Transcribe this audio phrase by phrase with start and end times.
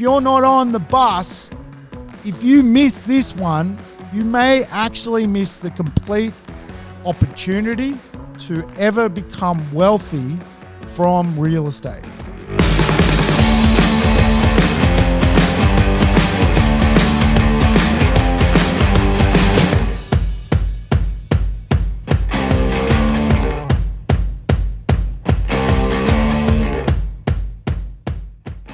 [0.00, 1.50] if you're not on the bus,
[2.24, 3.76] if you miss this one,
[4.14, 6.32] you may actually miss the complete
[7.04, 7.98] opportunity
[8.38, 10.38] to ever become wealthy
[10.94, 12.02] from real estate.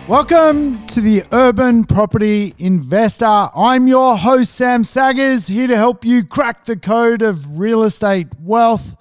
[0.09, 3.49] Welcome to the Urban Property Investor.
[3.57, 8.29] I'm your host, Sam Saggers, here to help you crack the code of real estate
[8.41, 8.95] wealth.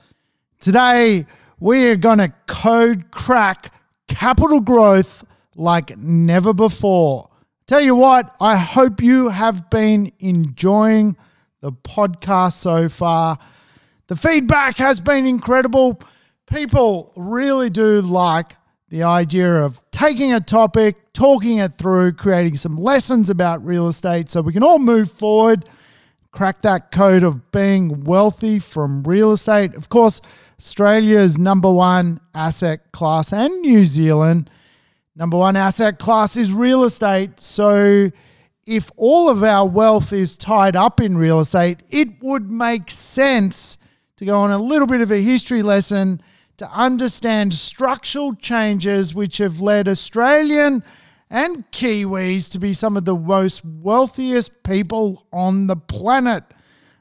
[0.59, 1.27] Today,
[1.59, 3.71] we are going to code crack
[4.07, 5.23] capital growth
[5.55, 7.29] like never before.
[7.67, 11.17] Tell you what, I hope you have been enjoying
[11.61, 13.37] the podcast so far.
[14.07, 15.99] The feedback has been incredible.
[16.47, 18.55] People really do like
[18.89, 24.29] the idea of taking a topic, talking it through, creating some lessons about real estate
[24.29, 25.67] so we can all move forward,
[26.31, 29.73] crack that code of being wealthy from real estate.
[29.75, 30.21] Of course,
[30.59, 34.49] Australia's number one asset class and New Zealand
[35.15, 37.39] number one asset class is real estate.
[37.39, 38.11] So
[38.65, 43.77] if all of our wealth is tied up in real estate, it would make sense
[44.17, 46.21] to go on a little bit of a history lesson
[46.57, 50.83] to understand structural changes which have led Australian
[51.29, 56.43] and Kiwis to be some of the most wealthiest people on the planet.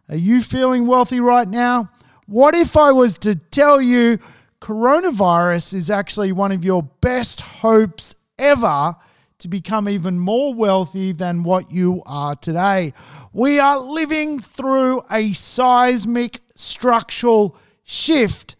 [0.08, 1.90] Are you feeling wealthy right now?
[2.26, 4.18] What if I was to tell you
[4.60, 8.96] coronavirus is actually one of your best hopes ever
[9.38, 12.92] to become even more wealthy than what you are today?
[13.32, 18.56] We are living through a seismic structural shift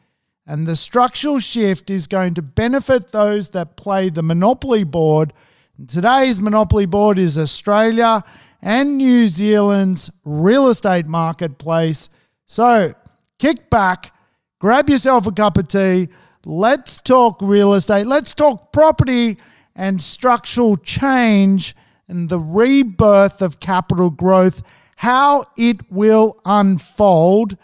[0.47, 5.33] and the structural shift is going to benefit those that play the monopoly board.
[5.79, 8.23] And today's monopoly board is Australia
[8.61, 12.11] and New Zealand's real estate marketplace.
[12.47, 12.95] So
[13.39, 14.15] kick back,
[14.59, 16.09] grab yourself a cup of tea.
[16.45, 18.07] Let's talk real estate.
[18.07, 19.39] Let's talk property
[19.75, 21.75] and structural change
[22.07, 24.63] and the rebirth of capital growth,
[24.97, 27.57] how it will unfold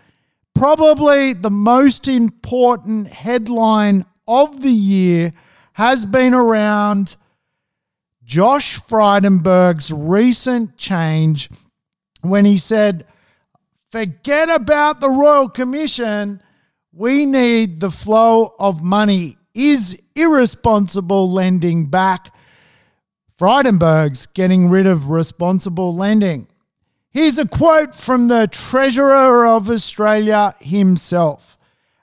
[0.55, 5.33] probably the most important headline of the year
[5.73, 7.17] has been around
[8.25, 11.51] Josh Frydenberg's recent change
[12.21, 13.07] when he said,
[13.91, 16.41] Forget about the Royal Commission.
[16.93, 19.37] We need the flow of money.
[19.53, 22.33] Is irresponsible lending back?
[23.37, 26.47] Frydenberg's getting rid of responsible lending.
[27.13, 31.59] Here's a quote from the Treasurer of Australia himself.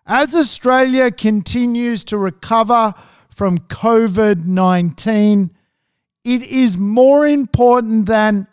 [0.05, 2.93] As Australia continues to recover
[3.29, 5.51] from COVID 19,
[6.25, 8.47] it is more important than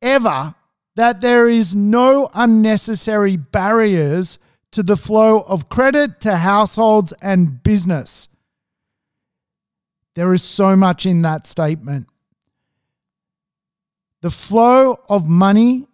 [0.00, 0.54] ever
[0.94, 4.38] that there is no unnecessary barriers
[4.70, 8.28] to the flow of credit to households and business.
[10.14, 12.06] There is so much in that statement.
[14.20, 15.86] The flow of money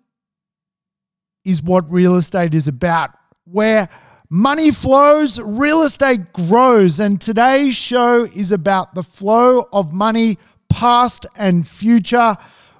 [1.45, 3.11] is what real estate is about.
[3.45, 3.89] Where
[4.31, 7.01] money flows, real estate grows.
[7.01, 10.39] And today's show is about the flow of money,
[10.71, 12.37] past and future.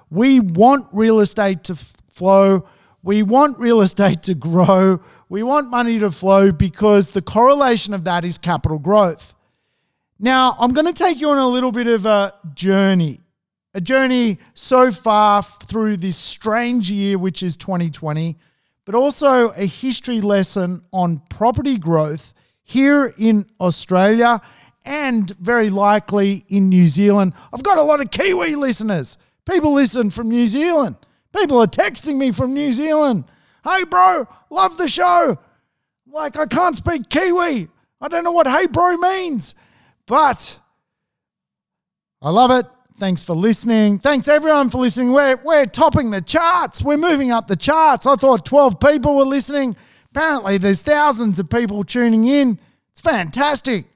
[0.09, 2.67] We want real estate to f- flow.
[3.03, 4.99] We want real estate to grow.
[5.29, 9.35] We want money to flow because the correlation of that is capital growth.
[10.17, 13.24] Now, I'm going to take you on a little bit of a journey
[13.75, 18.37] a journey so far through this strange year, which is 2020,
[18.85, 22.33] but also a history lesson on property growth
[22.63, 24.39] here in Australia
[24.85, 27.33] and very likely in New Zealand.
[27.53, 29.17] I've got a lot of Kiwi listeners.
[29.45, 30.95] People listen from New Zealand.
[31.35, 33.25] People are texting me from New Zealand.
[33.65, 35.37] Hey, bro, love the show.
[36.07, 37.67] Like, I can't speak Kiwi.
[37.99, 39.53] I don't know what hey, bro means,
[40.05, 40.59] but
[42.21, 42.65] I love it.
[42.97, 43.99] Thanks for listening.
[43.99, 45.11] Thanks everyone for listening.
[45.11, 46.81] We're, we're topping the charts.
[46.81, 48.07] We're moving up the charts.
[48.07, 49.75] I thought 12 people were listening.
[50.11, 52.57] Apparently, there's thousands of people tuning in.
[52.93, 53.87] It's fantastic.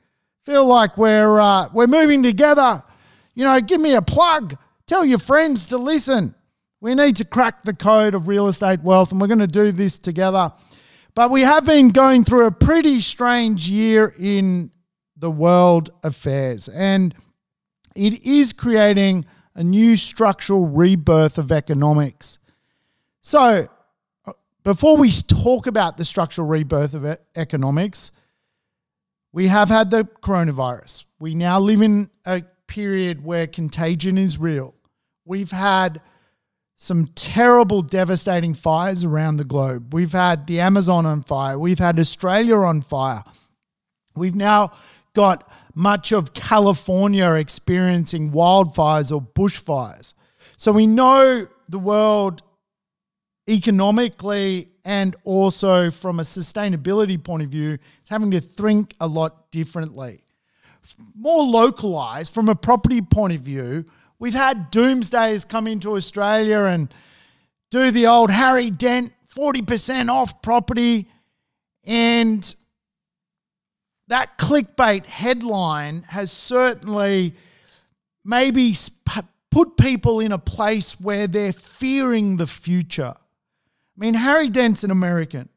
[0.45, 2.83] Feel like we're uh, we're moving together.
[3.35, 4.57] You know, give me a plug.
[4.85, 6.35] Tell your friends to listen.
[6.81, 9.71] We need to crack the code of real estate wealth, and we're going to do
[9.71, 10.51] this together.
[11.15, 14.71] But we have been going through a pretty strange year in
[15.15, 16.67] the world affairs.
[16.67, 17.15] And
[17.99, 19.25] it is creating
[19.55, 22.39] a new structural rebirth of economics.
[23.21, 23.67] So,
[24.25, 28.11] uh, before we talk about the structural rebirth of economics,
[29.33, 31.03] we have had the coronavirus.
[31.19, 34.75] We now live in a period where contagion is real.
[35.25, 36.01] We've had
[36.77, 39.93] some terrible, devastating fires around the globe.
[39.93, 41.59] We've had the Amazon on fire.
[41.59, 43.23] We've had Australia on fire.
[44.15, 44.71] We've now
[45.13, 50.13] got much of California experiencing wildfires or bushfires.
[50.57, 52.41] So we know the world
[53.47, 59.51] economically and also from a sustainability point of view is having to think a lot
[59.51, 60.23] differently.
[61.15, 63.85] More localized from a property point of view,
[64.17, 66.93] we've had doomsdays come into Australia and
[67.69, 71.07] do the old Harry Dent 40% off property
[71.83, 72.55] and
[74.09, 77.33] that clickbait headline has certainly
[78.25, 78.75] maybe
[79.49, 83.13] put people in a place where they're fearing the future.
[83.15, 85.49] I mean, Harry Dent's an American.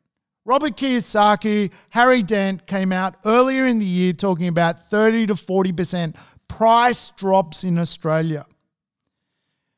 [0.45, 6.17] Robert Kiyosaki, Harry Dent came out earlier in the year talking about 30 to 40%
[6.49, 8.45] price drops in Australia.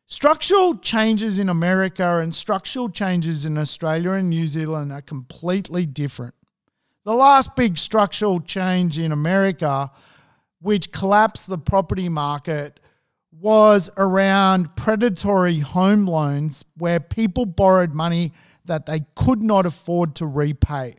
[0.07, 6.35] Structural changes in America and structural changes in Australia and New Zealand are completely different.
[7.05, 9.91] The last big structural change in America,
[10.61, 12.81] which collapsed the property market,
[13.31, 18.33] was around predatory home loans where people borrowed money
[18.65, 20.95] that they could not afford to repay.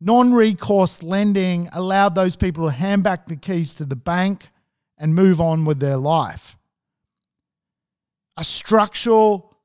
[0.00, 4.48] Non recourse lending allowed those people to hand back the keys to the bank
[4.96, 6.56] and move on with their life.
[8.36, 9.56] A structural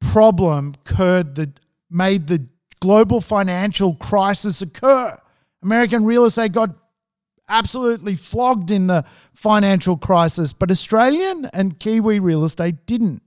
[0.00, 1.60] problem occurred that
[1.90, 2.46] made the
[2.80, 5.18] global financial crisis occur.
[5.62, 6.70] American real estate got
[7.48, 13.22] absolutely flogged in the financial crisis, but Australian and Kiwi real estate didn't.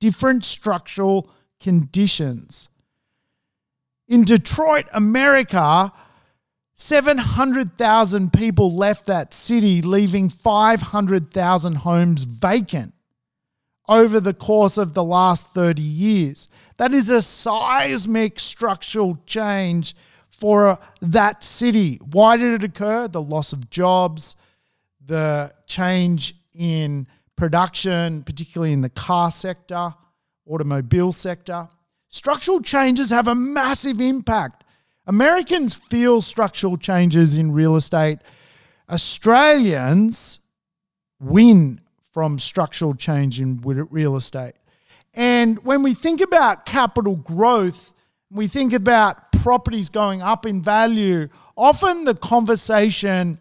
[0.00, 2.68] Different structural conditions.
[4.08, 5.92] In Detroit, America,
[6.74, 12.94] 700,000 people left that city, leaving 500,000 homes vacant
[13.88, 16.48] over the course of the last 30 years.
[16.76, 19.94] That is a seismic structural change
[20.30, 22.00] for that city.
[22.10, 23.08] Why did it occur?
[23.08, 24.36] The loss of jobs,
[25.04, 27.06] the change in
[27.36, 29.94] production, particularly in the car sector,
[30.46, 31.68] automobile sector.
[32.08, 34.64] Structural changes have a massive impact.
[35.06, 38.18] Americans feel structural changes in real estate.
[38.88, 40.40] Australians
[41.18, 41.80] win
[42.12, 44.54] from structural change in real estate.
[45.14, 47.92] And when we think about capital growth,
[48.30, 53.38] we think about properties going up in value, often the conversation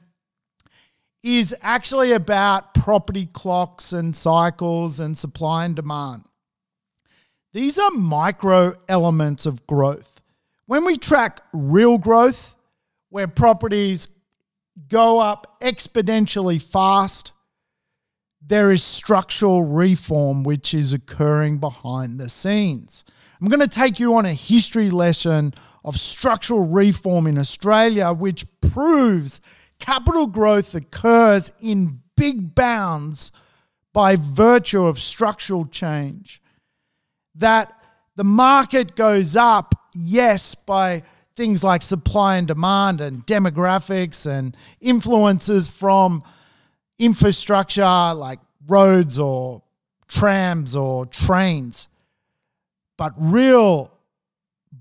[1.24, 6.26] is actually about property clocks and cycles and supply and demand.
[7.54, 10.22] These are micro elements of growth.
[10.66, 12.56] When we track real growth,
[13.10, 14.08] where properties
[14.88, 17.34] go up exponentially fast,
[18.46, 23.04] there is structural reform which is occurring behind the scenes.
[23.40, 25.54] I'm going to take you on a history lesson
[25.84, 29.42] of structural reform in Australia, which proves
[29.80, 33.32] capital growth occurs in big bounds
[33.94, 36.42] by virtue of structural change.
[37.36, 37.74] That
[38.16, 41.04] the market goes up, yes, by
[41.36, 46.24] things like supply and demand and demographics and influences from
[47.02, 49.64] infrastructure like roads or
[50.08, 51.90] trams or trains.
[52.98, 53.92] But real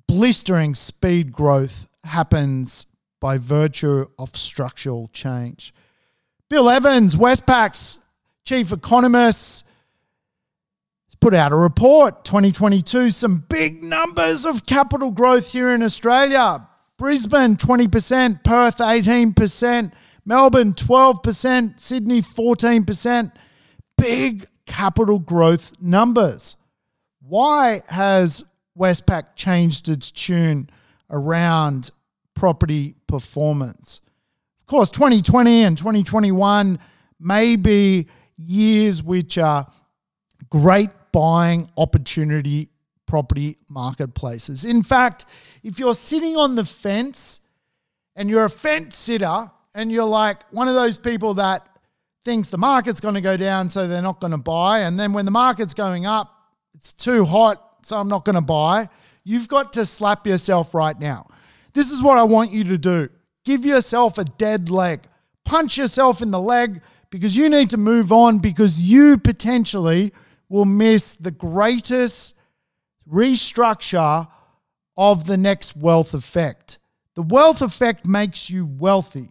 [0.07, 2.87] blistering speed growth happens
[3.21, 5.73] by virtue of structural change.
[6.49, 8.01] Bill Evans, Westpac's
[8.45, 9.65] chief economist,
[11.21, 16.67] put out a report 2022 some big numbers of capital growth here in Australia.
[16.97, 19.93] Brisbane 20%, Perth 18%,
[20.25, 23.33] Melbourne 12%, Sydney 14%.
[23.97, 26.57] Big capital growth numbers.
[27.21, 28.45] Why has
[28.79, 30.71] Westpac changed its tune
[31.11, 31.91] around
[32.35, 34.01] property performance?
[34.61, 36.79] Of course, 2020 and 2021
[37.19, 39.67] may be years which are
[40.49, 42.71] great buying opportunity
[43.07, 44.65] property marketplaces.
[44.65, 45.27] In fact,
[45.65, 47.41] if you're sitting on the fence
[48.15, 51.67] and you're a fence sitter and you're like one of those people that
[52.25, 54.81] thinks the market's going to go down, so they're not going to buy.
[54.81, 56.35] And then when the market's going up,
[56.75, 58.89] it's too hot, so I'm not going to buy.
[59.25, 61.27] You've got to slap yourself right now.
[61.73, 63.09] This is what I want you to do
[63.45, 65.01] give yourself a dead leg,
[65.45, 70.13] punch yourself in the leg because you need to move on because you potentially
[70.49, 72.35] will miss the greatest
[73.11, 74.29] restructure
[74.97, 76.79] of the next wealth effect.
[77.15, 79.31] The wealth effect makes you wealthy.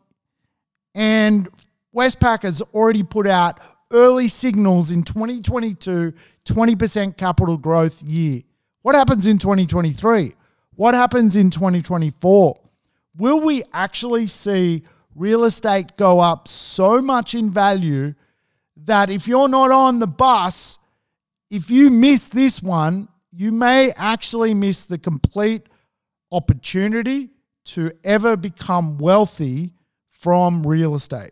[0.96, 1.50] And
[1.96, 3.60] Westpac has already put out
[3.92, 6.14] early signals in 2022
[6.46, 8.42] 20% capital growth year.
[8.82, 10.34] What happens in 2023?
[10.76, 12.60] What happens in 2024?
[13.18, 14.84] Will we actually see
[15.16, 18.14] real estate go up so much in value
[18.86, 20.80] that if you're not on the bus,
[21.50, 25.68] if you miss this one, you may actually miss the complete
[26.32, 27.30] opportunity
[27.66, 29.74] to ever become wealthy
[30.20, 31.32] from real estate.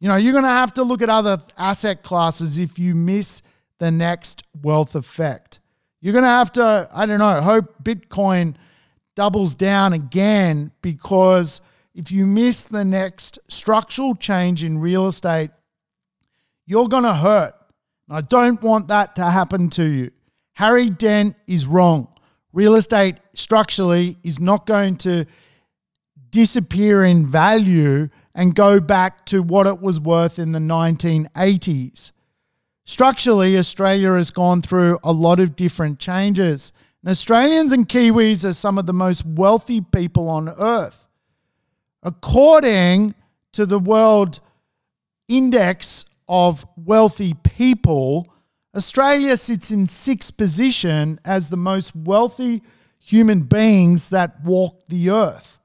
[0.00, 3.42] You know, you're going to have to look at other asset classes if you miss
[3.78, 5.60] the next wealth effect.
[6.00, 8.54] You're going to have to, I don't know, hope Bitcoin
[9.14, 11.60] doubles down again because
[11.94, 15.50] if you miss the next structural change in real estate,
[16.66, 17.52] you're going to hurt.
[18.08, 20.10] I don't want that to happen to you.
[20.54, 22.08] Harry Dent is wrong.
[22.52, 25.26] Real estate structurally is not going to
[26.30, 32.12] disappear in value and go back to what it was worth in the 1980s.
[32.84, 36.72] Structurally, Australia has gone through a lot of different changes.
[37.02, 41.08] And Australians and Kiwis are some of the most wealthy people on earth.
[42.02, 43.14] According
[43.52, 44.40] to the World
[45.28, 48.32] Index of Wealthy People,
[48.74, 52.62] Australia sits in sixth position as the most wealthy
[52.98, 55.57] human beings that walk the earth.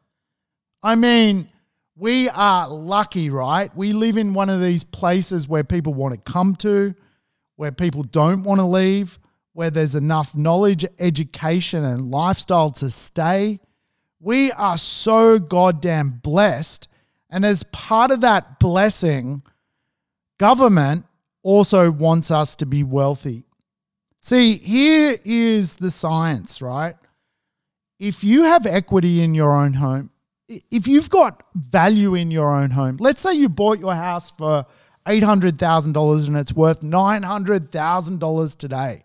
[0.84, 1.48] I mean,
[1.96, 3.74] we are lucky, right?
[3.76, 6.94] We live in one of these places where people want to come to,
[7.56, 9.18] where people don't want to leave,
[9.54, 13.60] where there's enough knowledge, education, and lifestyle to stay.
[14.20, 16.90] We are so goddamn blessed.
[17.30, 19.44] And as part of that blessing,
[20.40, 21.06] government
[21.44, 23.46] also wants us to be wealthy.
[24.20, 26.96] See, here is the science, right?
[28.00, 30.10] If you have equity in your own home,
[30.72, 34.66] if you've got value in your own home, let's say you bought your house for
[35.06, 39.04] $800,000 and it's worth $900,000 today.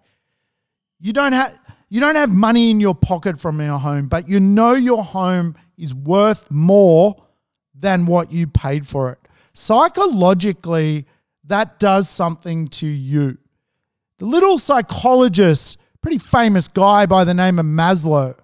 [1.01, 1.59] You don't have
[1.91, 5.57] you don't have money in your pocket from your home, but you know your home
[5.79, 7.17] is worth more
[7.75, 9.19] than what you paid for it.
[9.55, 11.07] Psychologically,
[11.45, 13.39] that does something to you.
[14.19, 18.37] The little psychologist, pretty famous guy by the name of Maslow,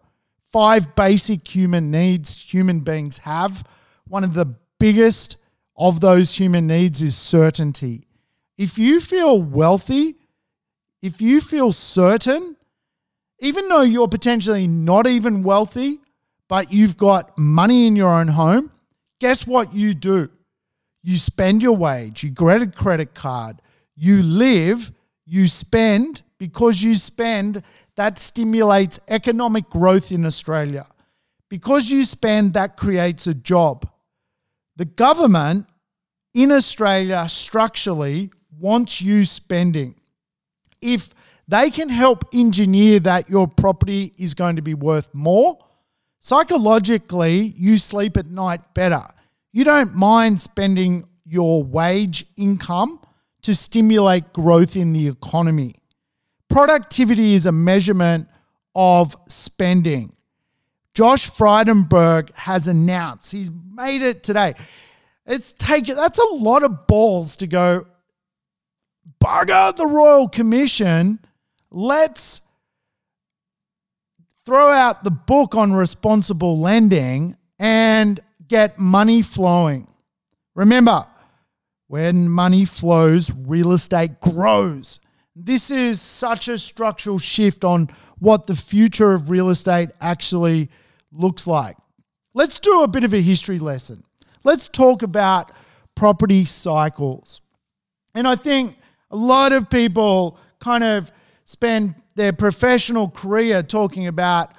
[0.55, 3.67] five basic human needs human beings have.
[4.07, 5.37] One of the biggest
[5.77, 8.05] of those human needs is certainty.
[8.57, 10.15] If you feel wealthy,
[11.03, 12.57] if you feel certain,
[13.41, 15.99] even though you're potentially not even wealthy,
[16.49, 18.71] but you've got money in your own home,
[19.21, 20.31] guess what you do?
[21.03, 23.61] You spend your wage, you get a credit card,
[23.97, 24.93] you live,
[25.27, 26.23] you spend.
[26.37, 27.63] Because you spend,
[27.97, 30.87] that stimulates economic growth in Australia.
[31.49, 33.89] Because you spend, that creates a job.
[34.77, 35.67] The government
[36.35, 39.95] in Australia structurally wants you spending.
[40.81, 41.15] If
[41.47, 45.59] they can help engineer that your property is going to be worth more,
[46.21, 49.03] psychologically, you sleep at night better.
[49.53, 53.01] You don't mind spending your wage income
[53.43, 55.77] to stimulate growth in the economy.
[56.49, 58.29] Productivity is a measurement
[58.75, 60.15] of spending.
[60.95, 64.55] Josh Frydenberg has announced, he's made it today.
[65.27, 67.87] It's taken, that's a lot of balls to go,
[69.23, 71.19] bugger the Royal Commission.
[71.71, 72.43] Let's
[74.45, 79.93] throw out the book on responsible lending and get money flowing.
[80.55, 81.07] Remember,
[81.89, 85.01] when money flows, real estate grows.
[85.37, 87.88] This is such a structural shift on
[88.19, 90.71] what the future of real estate actually
[91.11, 91.76] looks like.
[92.35, 94.05] Let's do a bit of a history lesson.
[94.45, 95.50] Let's talk about
[95.95, 97.41] property cycles.
[98.14, 98.76] And I think
[99.11, 101.11] a lot of people kind of
[101.45, 104.53] spend their professional career talking about,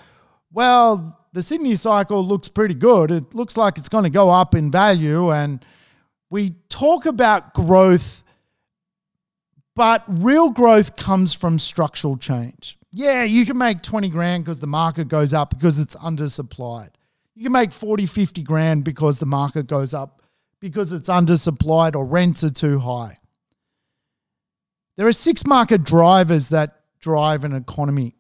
[0.52, 3.12] well, the Sydney cycle looks pretty good.
[3.12, 5.32] It looks like it's going to go up in value.
[5.32, 5.66] And
[6.30, 8.24] we talk about growth
[9.76, 12.78] but real growth comes from structural change.
[12.92, 16.92] Yeah, you can make 20 grand because the market goes up because it's undersupplied.
[17.36, 20.22] You can make 40, 50 grand because the market goes up
[20.62, 23.18] because it's undersupplied or rents are too high.
[24.96, 28.16] There are six market drivers that drive an economy.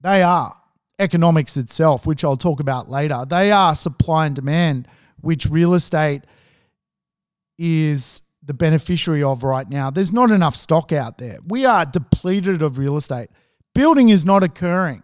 [0.00, 0.56] They are
[0.98, 3.24] economics itself, which I'll talk about later.
[3.28, 4.88] They are supply and demand,
[5.20, 6.22] which real estate
[7.58, 9.90] is the beneficiary of right now.
[9.90, 11.38] There's not enough stock out there.
[11.46, 13.28] We are depleted of real estate.
[13.74, 15.02] Building is not occurring.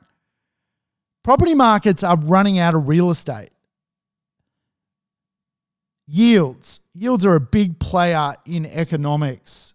[1.23, 3.51] Property markets are running out of real estate.
[6.07, 6.81] Yields.
[6.95, 9.75] Yields are a big player in economics.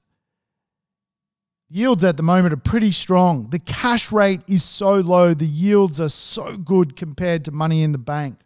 [1.69, 3.49] Yields at the moment are pretty strong.
[3.49, 7.91] The cash rate is so low, the yields are so good compared to money in
[7.91, 8.39] the bank.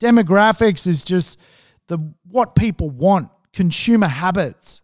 [0.00, 1.40] Demographics is just
[1.88, 1.98] the
[2.30, 4.82] what people want, consumer habits.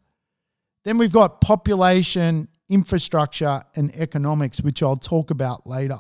[0.85, 5.99] Then we've got population, infrastructure, and economics, which I'll talk about later.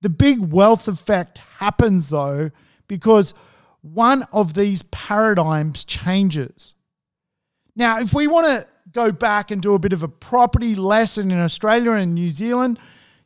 [0.00, 2.50] The big wealth effect happens though
[2.88, 3.34] because
[3.82, 6.74] one of these paradigms changes.
[7.76, 11.30] Now, if we want to go back and do a bit of a property lesson
[11.30, 12.78] in Australia and New Zealand,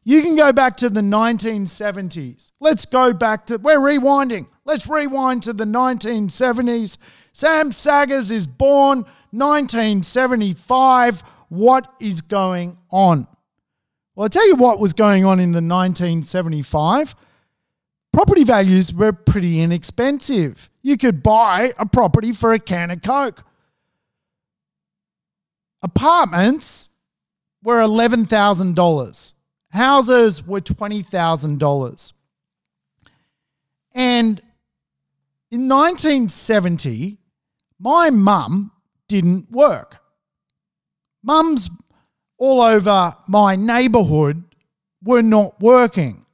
[0.04, 2.52] you can go back to the 1970s.
[2.60, 4.48] Let's go back to, we're rewinding.
[4.64, 6.98] Let's rewind to the 1970s.
[7.34, 8.98] Sam Saggers is born
[9.32, 11.20] 1975.
[11.48, 13.26] What is going on?
[14.14, 17.16] Well, I'll tell you what was going on in the 1975.
[18.12, 20.70] Property values were pretty inexpensive.
[20.82, 23.44] You could buy a property for a can of Coke.
[25.82, 26.88] Apartments
[27.64, 29.34] were $11,000.
[29.70, 32.12] Houses were $20,000.
[33.92, 34.40] And
[35.50, 37.18] in 1970,
[37.78, 38.72] my mum
[39.08, 39.98] didn't work.
[41.22, 41.70] Mums
[42.38, 44.44] all over my neighbourhood
[45.02, 46.24] were not working.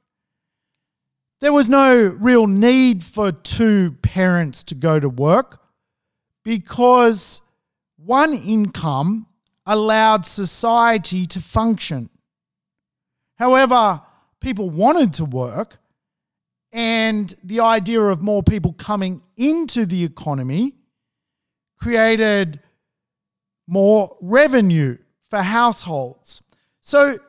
[1.39, 5.59] There was no real need for two parents to go to work
[6.43, 7.41] because
[7.97, 9.27] one income
[9.65, 12.09] allowed society to function.
[13.37, 14.01] However,
[14.39, 15.79] people wanted to work,
[16.71, 20.75] and the idea of more people coming into the economy
[21.81, 22.59] created
[23.67, 24.97] more revenue
[25.29, 26.41] for households.
[26.79, 27.19] So,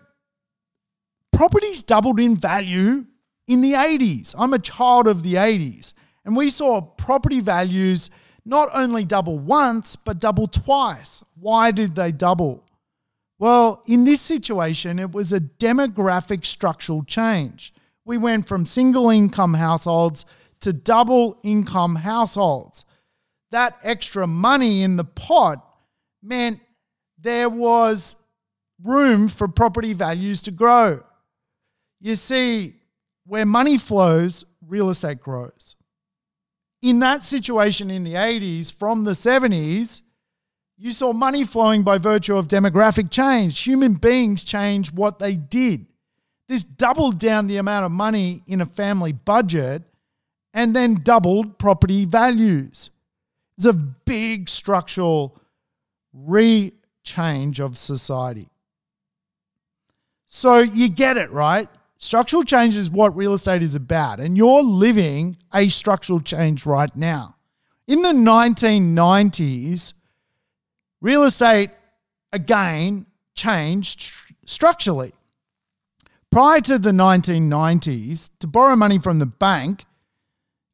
[1.33, 3.07] properties doubled in value
[3.47, 4.35] in the 80s.
[4.39, 5.95] I'm a child of the 80s,
[6.25, 8.11] and we saw property values
[8.45, 11.23] not only double once, but double twice.
[11.39, 12.65] Why did they double?
[13.39, 17.73] Well, in this situation, it was a demographic structural change.
[18.05, 20.25] We went from single income households
[20.61, 22.85] to double income households.
[23.53, 25.65] That extra money in the pot
[26.23, 26.61] meant
[27.19, 28.17] there was
[28.83, 31.03] room for property values to grow.
[32.01, 32.75] You see,
[33.25, 35.77] where money flows, real estate grows
[36.83, 40.03] in that situation in the 80s from the 70s,
[40.77, 43.61] you saw money flowing by virtue of demographic change.
[43.61, 45.87] Human beings changed what they did.
[46.49, 49.85] This doubled down the amount of money in a family budget
[50.53, 52.91] and then doubled property values.
[53.63, 55.41] It's a big structural
[56.13, 56.73] re
[57.05, 58.49] change of society.
[60.27, 61.69] So you get it, right?
[61.97, 66.91] Structural change is what real estate is about, and you're living a structural change right
[66.97, 67.37] now.
[67.87, 69.95] In the 1990s,
[71.01, 71.71] real estate
[72.33, 74.13] again changed
[74.45, 75.13] structurally.
[76.33, 79.85] Prior to the 1990s, to borrow money from the bank,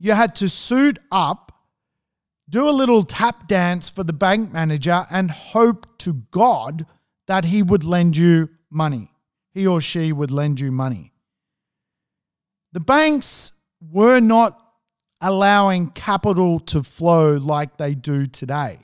[0.01, 1.48] you had to suit up,
[2.49, 6.87] do a little tap dance for the bank manager, and hope to God
[7.27, 9.11] that he would lend you money.
[9.53, 11.13] He or she would lend you money.
[12.73, 14.63] The banks were not
[15.21, 18.81] allowing capital to flow like they do today.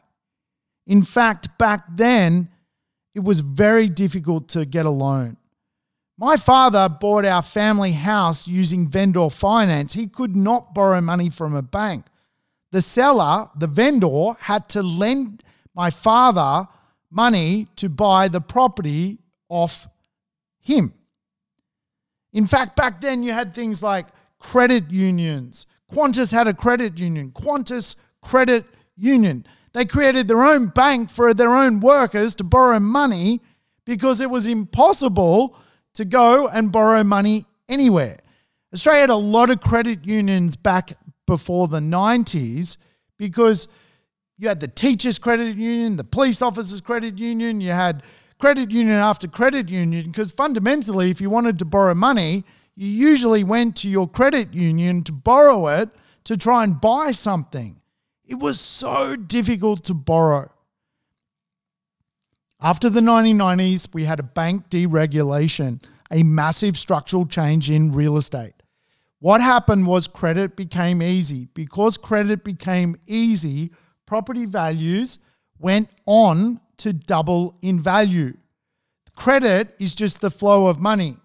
[0.87, 2.48] In fact, back then,
[3.14, 5.37] it was very difficult to get a loan.
[6.18, 9.94] My father bought our family house using vendor finance.
[9.94, 12.07] He could not borrow money from a bank.
[12.74, 15.44] The seller, the vendor, had to lend
[15.76, 16.66] my father
[17.08, 19.87] money to buy the property off
[20.58, 20.92] him.
[22.32, 24.08] In fact, back then you had things like
[24.40, 25.68] credit unions.
[25.92, 28.64] Qantas had a credit union, Qantas Credit
[28.96, 29.46] Union.
[29.72, 33.40] They created their own bank for their own workers to borrow money
[33.84, 35.56] because it was impossible
[35.92, 38.18] to go and borrow money anywhere.
[38.72, 40.94] Australia had a lot of credit unions back
[41.26, 42.76] before the 90s
[43.18, 43.68] because
[44.37, 48.02] you had the teachers' credit union, the police officers' credit union, you had
[48.38, 53.44] credit union after credit union because fundamentally, if you wanted to borrow money, you usually
[53.44, 55.88] went to your credit union to borrow it
[56.24, 57.80] to try and buy something.
[58.24, 60.50] It was so difficult to borrow.
[62.60, 68.54] After the 1990s, we had a bank deregulation, a massive structural change in real estate.
[69.24, 71.48] What happened was credit became easy.
[71.54, 73.70] Because credit became easy,
[74.04, 75.18] property values
[75.58, 78.37] went on to double in value.
[79.16, 81.16] Credit is just the flow of money.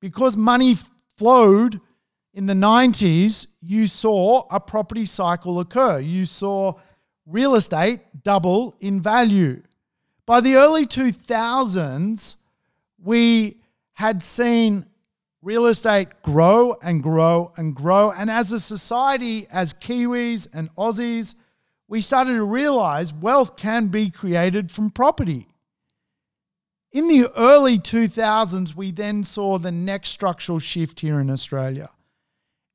[0.00, 0.76] Because money
[1.18, 1.80] flowed
[2.34, 6.00] in the 90s, you saw a property cycle occur.
[6.00, 6.80] You saw
[7.26, 9.62] real estate double in value.
[10.26, 12.34] By the early 2000s,
[12.98, 13.60] we
[13.92, 14.86] had seen
[15.42, 18.10] real estate grow and grow and grow.
[18.10, 21.34] And as a society, as Kiwis and Aussies,
[21.88, 25.46] we started to realize wealth can be created from property.
[26.92, 31.88] In the early 2000s, we then saw the next structural shift here in Australia.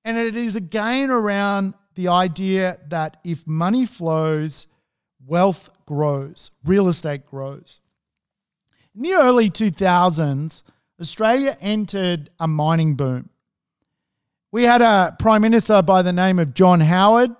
[0.03, 4.67] And it is again around the idea that if money flows,
[5.25, 7.79] wealth grows, real estate grows.
[8.95, 10.63] In the early 2000s,
[10.99, 13.29] Australia entered a mining boom.
[14.51, 17.31] We had a prime minister by the name of John Howard,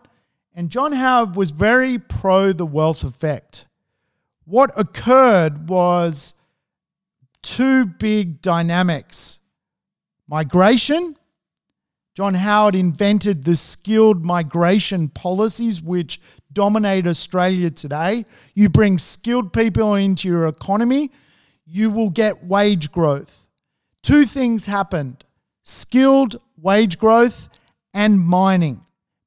[0.53, 3.65] and John Howard was very pro the wealth effect.
[4.43, 6.33] What occurred was
[7.41, 9.39] two big dynamics
[10.27, 11.15] migration.
[12.13, 16.19] John Howard invented the skilled migration policies which
[16.51, 18.25] dominate Australia today.
[18.53, 21.11] You bring skilled people into your economy,
[21.65, 23.44] you will get wage growth
[24.05, 25.25] two things happened
[25.63, 27.49] skilled wage growth
[27.91, 28.81] and mining.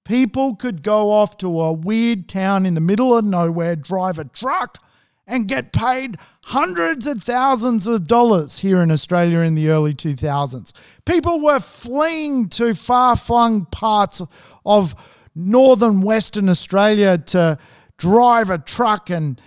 [0.04, 4.24] People could go off to a weird town in the middle of nowhere, drive a
[4.24, 4.78] truck,
[5.26, 10.72] and get paid hundreds of thousands of dollars here in Australia in the early 2000s.
[11.04, 14.22] People were fleeing to far flung parts
[14.64, 14.94] of
[15.34, 17.58] northern Western Australia to
[17.96, 19.42] drive a truck and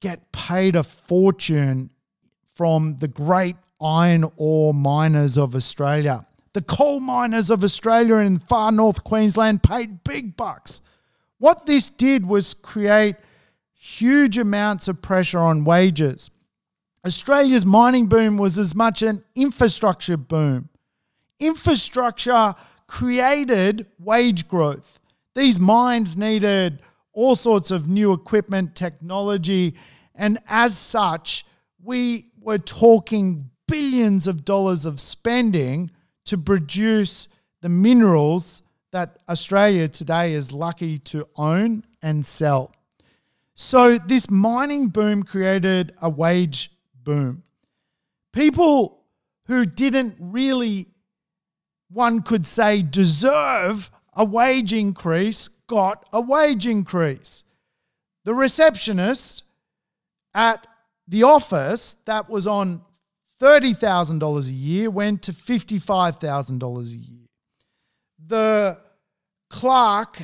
[0.00, 1.90] get paid a fortune
[2.54, 6.26] from the great iron ore miners of Australia.
[6.52, 10.82] The coal miners of Australia in far north Queensland paid big bucks.
[11.38, 13.16] What this did was create
[13.74, 16.30] huge amounts of pressure on wages.
[17.04, 20.68] Australia's mining boom was as much an infrastructure boom.
[21.40, 22.54] Infrastructure
[22.86, 25.00] created wage growth.
[25.34, 26.80] These mines needed
[27.12, 29.74] all sorts of new equipment, technology,
[30.14, 31.44] and as such,
[31.82, 35.90] we were talking billions of dollars of spending
[36.26, 37.28] to produce
[37.62, 42.70] the minerals that Australia today is lucky to own and sell.
[43.54, 46.70] So, this mining boom created a wage
[47.02, 47.44] boom.
[48.34, 49.00] People
[49.46, 50.88] who didn't really,
[51.88, 57.42] one could say, deserve a wage increase got a wage increase.
[58.24, 59.44] The receptionist
[60.34, 60.66] at
[61.08, 62.82] the office that was on
[63.42, 67.26] $30,000 a year went to $55,000 a year.
[68.24, 68.78] The
[69.50, 70.18] clerk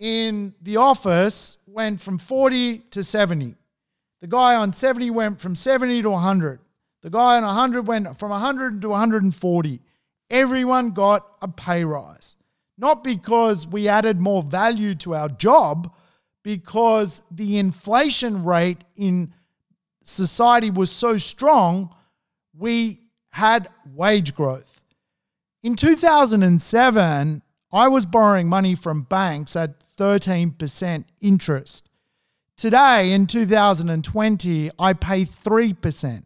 [0.00, 3.54] in the office went from 40 to 70.
[4.20, 6.58] The guy on 70 went from 70 to 100.
[7.02, 9.80] The guy on 100 went from 100 to 140.
[10.28, 12.34] Everyone got a pay rise.
[12.76, 15.94] Not because we added more value to our job,
[16.42, 19.32] because the inflation rate in
[20.02, 21.94] society was so strong
[22.58, 24.82] we had wage growth.
[25.62, 27.42] In 2007,
[27.72, 31.88] I was borrowing money from banks at 13% interest.
[32.56, 36.22] Today, in 2020, I pay 3%.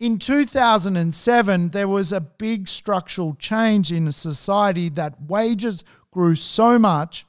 [0.00, 7.24] In 2007, there was a big structural change in society that wages grew so much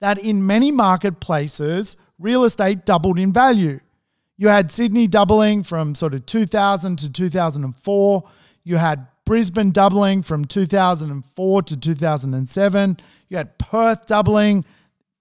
[0.00, 3.78] that in many marketplaces, real estate doubled in value.
[4.36, 8.24] You had Sydney doubling from sort of 2000 to 2004.
[8.64, 12.96] You had Brisbane doubling from 2004 to 2007.
[13.28, 14.64] You had Perth doubling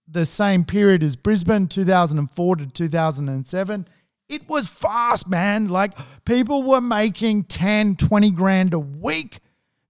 [0.08, 3.88] the same period as Brisbane, 2004 to 2007.
[4.30, 5.68] It was fast, man.
[5.70, 5.94] Like
[6.26, 9.40] people were making 10, 20 grand a week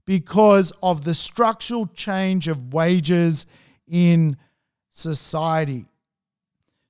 [0.06, 3.46] because of the structural change of wages
[3.88, 4.38] in
[4.90, 5.86] society.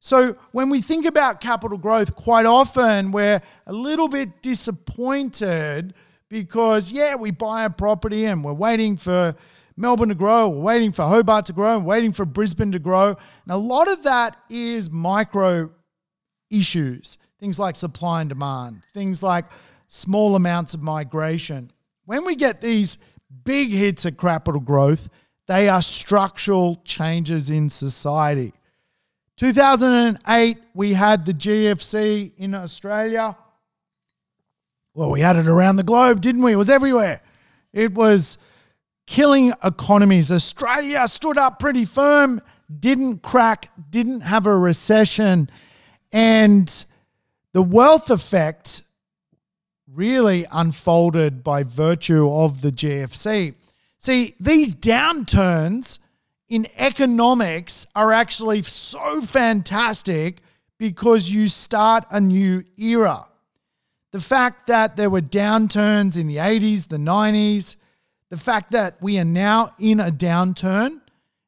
[0.05, 5.93] So when we think about capital growth, quite often we're a little bit disappointed
[6.27, 9.33] because, yeah, we buy a property and we're waiting for
[9.77, 13.15] Melbourne to grow, we're waiting for Hobart to grow, we're waiting for Brisbane to grow.
[13.45, 15.71] And a lot of that is micro
[16.49, 19.45] issues, things like supply and demand, things like
[19.87, 21.71] small amounts of migration.
[22.03, 22.97] When we get these
[23.45, 25.07] big hits of capital growth,
[25.47, 28.51] they are structural changes in society.
[29.43, 33.35] 2008, we had the GFC in Australia.
[34.93, 36.53] Well, we had it around the globe, didn't we?
[36.53, 37.21] It was everywhere.
[37.73, 38.37] It was
[39.05, 40.31] killing economies.
[40.31, 42.39] Australia stood up pretty firm,
[42.79, 45.49] didn't crack, didn't have a recession.
[46.13, 46.85] And
[47.51, 48.83] the wealth effect
[49.91, 53.55] really unfolded by virtue of the GFC.
[53.99, 55.99] See, these downturns
[56.53, 60.39] in economics are actually so fantastic
[60.77, 63.25] because you start a new era.
[64.11, 67.77] The fact that there were downturns in the 80s, the 90s,
[68.29, 71.01] the fact that we are now in a downturn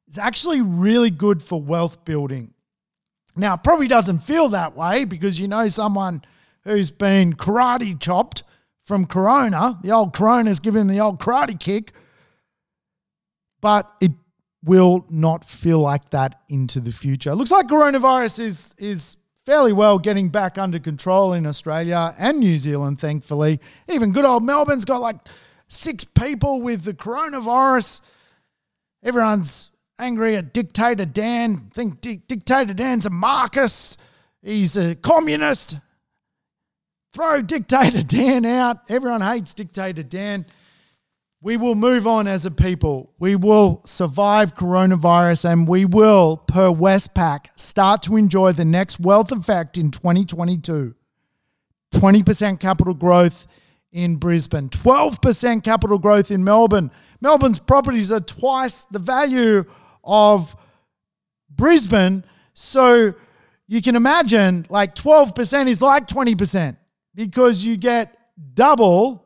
[0.07, 2.55] is actually really good for wealth building.
[3.35, 6.23] Now, it probably doesn't feel that way because you know someone
[6.63, 8.41] who's been karate chopped
[8.85, 9.77] from Corona.
[9.83, 11.91] The old Corona's giving the old karate kick.
[13.61, 14.11] But it
[14.65, 17.33] will not feel like that into the future.
[17.33, 22.57] Looks like coronavirus is is fairly well getting back under control in Australia and New
[22.57, 23.59] Zealand, thankfully.
[23.87, 25.17] Even good old Melbourne's got like
[25.67, 28.01] six people with the coronavirus.
[29.03, 31.69] Everyone's angry at Dictator Dan.
[31.73, 33.99] Think D- Dictator Dan's a Marxist.
[34.41, 35.77] He's a communist.
[37.13, 38.79] Throw Dictator Dan out.
[38.89, 40.45] Everyone hates Dictator Dan.
[41.45, 43.13] We will move on as a people.
[43.19, 49.31] We will survive coronavirus and we will, per Westpac, start to enjoy the next wealth
[49.31, 50.95] effect in 2022.
[51.93, 53.45] 20% capital growth
[53.91, 56.89] in Brisbane, 12% capital growth in Melbourne.
[57.21, 59.65] Melbourne's properties are twice the value
[60.03, 60.55] of
[61.51, 62.23] Brisbane.
[62.55, 63.13] So
[63.67, 66.75] you can imagine like 12% is like 20%
[67.13, 68.17] because you get
[68.55, 69.24] double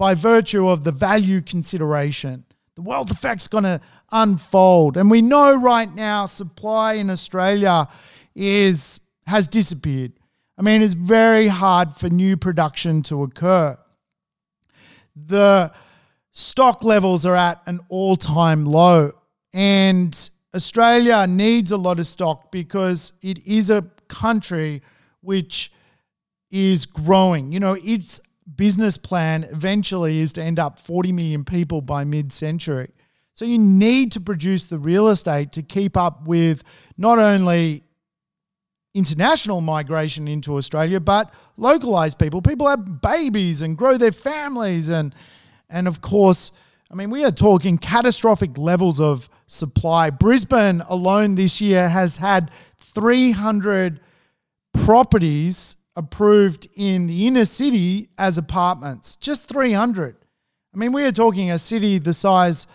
[0.00, 2.42] by virtue of the value consideration.
[2.74, 4.96] The wealth effect's going to unfold.
[4.96, 7.86] And we know right now supply in Australia
[8.34, 10.12] is has disappeared.
[10.56, 13.76] I mean, it's very hard for new production to occur.
[15.14, 15.70] The
[16.32, 19.12] stock levels are at an all-time low.
[19.52, 24.80] And Australia needs a lot of stock because it is a country
[25.20, 25.70] which
[26.50, 27.52] is growing.
[27.52, 28.20] You know, its
[28.56, 32.90] business plan eventually is to end up 40 million people by mid century.
[33.34, 36.62] So you need to produce the real estate to keep up with
[36.98, 37.84] not only
[38.94, 42.42] international migration into Australia, but localized people.
[42.42, 45.14] People have babies and grow their families and
[45.72, 46.50] and of course,
[46.90, 50.10] I mean, we are talking catastrophic levels of supply.
[50.10, 54.00] Brisbane alone this year has had 300
[54.72, 59.16] properties approved in the inner city as apartments.
[59.16, 60.16] Just 300.
[60.74, 62.66] I mean, we are talking a city the size,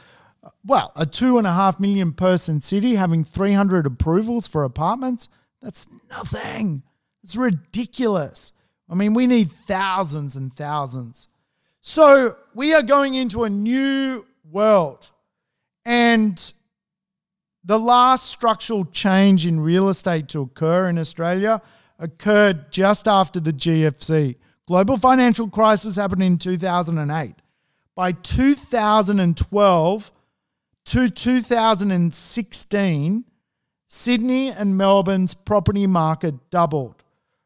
[0.63, 5.27] well, a two and a half million person city having 300 approvals for apartments.
[5.61, 6.83] That's nothing.
[7.23, 8.53] It's ridiculous.
[8.87, 11.27] I mean, we need thousands and thousands.
[11.81, 15.09] So we are going into a new world.
[15.83, 16.53] And
[17.63, 21.61] the last structural change in real estate to occur in Australia
[21.99, 24.35] occurred just after the GFC.
[24.67, 27.35] Global financial crisis happened in 2008.
[27.95, 30.11] By 2012
[30.85, 33.25] to 2016,
[33.87, 37.03] Sydney and Melbourne's property market doubled.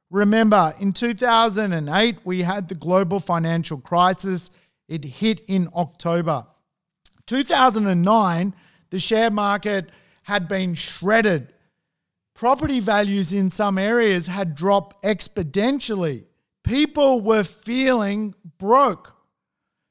[0.10, 4.50] Remember, in 2008, we had the global financial crisis.
[4.88, 6.48] It hit in October.
[7.28, 8.56] 2009,
[8.90, 9.90] the share market
[10.24, 11.54] had been shredded.
[12.40, 16.24] Property values in some areas had dropped exponentially.
[16.64, 19.14] People were feeling broke.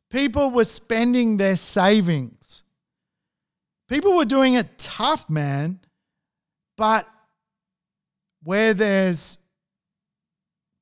[0.09, 2.63] People were spending their savings.
[3.87, 5.81] People were doing it tough, man.
[6.79, 7.07] But
[8.43, 9.37] where there's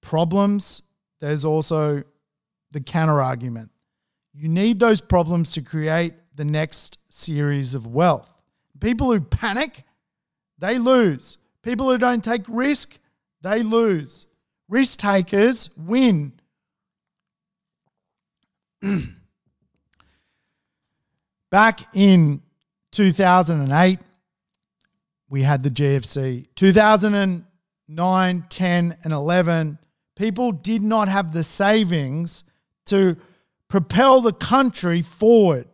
[0.02, 0.82] problems,
[1.20, 2.04] there's also
[2.70, 3.72] the counter argument.
[4.32, 8.32] You need those problems to create the next series of wealth.
[8.78, 9.82] People who panic,
[10.60, 11.38] they lose.
[11.66, 12.96] People who don't take risk,
[13.42, 14.28] they lose.
[14.68, 16.32] Risk takers win.
[21.50, 22.40] Back in
[22.92, 23.98] 2008,
[25.28, 26.46] we had the GFC.
[26.54, 29.78] 2009, 10, and 11,
[30.14, 32.44] people did not have the savings
[32.84, 33.16] to
[33.66, 35.66] propel the country forward.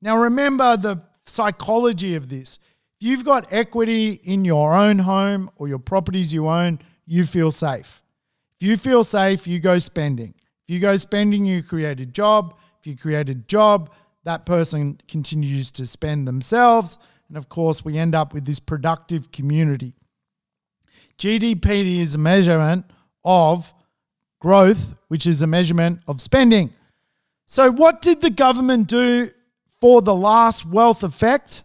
[0.00, 2.60] Now, remember the psychology of this.
[3.02, 8.00] You've got equity in your own home or your properties you own, you feel safe.
[8.60, 10.34] If you feel safe, you go spending.
[10.68, 12.56] If you go spending, you create a job.
[12.78, 16.96] If you create a job, that person continues to spend themselves.
[17.26, 19.94] And of course, we end up with this productive community.
[21.18, 22.86] GDP is a measurement
[23.24, 23.74] of
[24.38, 26.72] growth, which is a measurement of spending.
[27.46, 29.32] So, what did the government do
[29.80, 31.64] for the last wealth effect?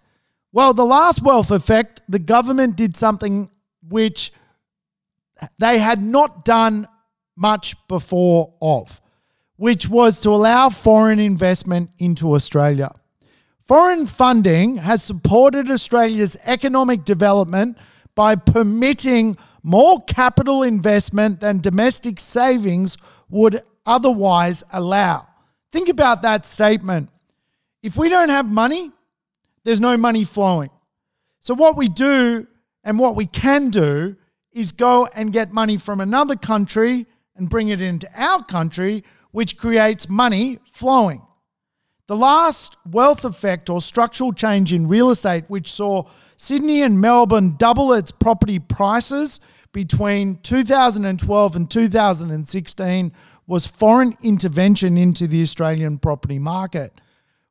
[0.58, 3.52] Well, the last wealth effect, the government did something
[3.88, 4.34] which
[5.60, 6.88] they had not done
[7.36, 9.00] much before of,
[9.58, 12.90] which was to allow foreign investment into Australia.
[13.68, 17.78] Foreign funding has supported Australia's economic development
[18.16, 22.98] by permitting more capital investment than domestic savings
[23.30, 25.28] would otherwise allow.
[25.72, 27.12] Think about that statement.
[27.84, 28.92] If we don't have money,
[29.68, 30.70] there's no money flowing.
[31.42, 32.48] So, what we do
[32.86, 34.16] and what we can do
[34.54, 39.58] is go and get money from another country and bring it into our country, which
[39.58, 41.22] creates money flowing.
[42.08, 46.06] The last wealth effect or structural change in real estate, which saw
[46.38, 49.42] Sydney and Melbourne double its property prices
[49.74, 53.12] between 2012 and 2016,
[53.48, 57.02] was foreign intervention into the Australian property market.